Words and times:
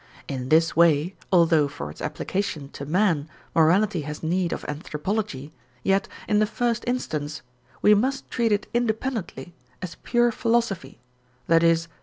In 0.27 0.49
this 0.49 0.75
way, 0.75 1.13
although 1.31 1.67
for 1.67 1.91
its 1.91 2.01
application 2.01 2.69
to 2.69 2.87
man 2.87 3.29
morality 3.53 4.01
has 4.01 4.23
need 4.23 4.51
of 4.51 4.65
anthropology, 4.67 5.51
yet, 5.83 6.07
in 6.27 6.39
the 6.39 6.47
first 6.47 6.83
instance, 6.87 7.43
we 7.83 7.93
must 7.93 8.27
treat 8.31 8.51
it 8.51 8.65
independently 8.73 9.53
as 9.79 9.97
pure 10.01 10.31
philosophy, 10.31 10.99
i.e. 11.47 11.75